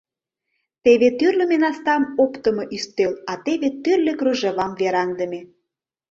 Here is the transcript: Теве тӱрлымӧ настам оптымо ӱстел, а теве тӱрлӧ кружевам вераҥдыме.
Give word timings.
Теве 0.83 1.09
тӱрлымӧ 1.19 1.57
настам 1.63 2.03
оптымо 2.23 2.63
ӱстел, 2.75 3.13
а 3.31 3.33
теве 3.45 3.69
тӱрлӧ 3.83 4.13
кружевам 4.19 4.71
вераҥдыме. 4.79 5.41